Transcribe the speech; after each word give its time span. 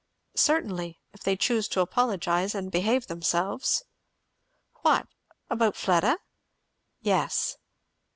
"Certainly 0.37 0.99
if 1.13 1.21
they 1.21 1.35
choose 1.37 1.67
to 1.67 1.79
apologize 1.79 2.55
and 2.55 2.71
behave 2.71 3.05
themselves." 3.05 3.83
"What, 4.81 5.05
about 5.47 5.75
Fleda?" 5.75 6.17
"Yes." 7.01 7.57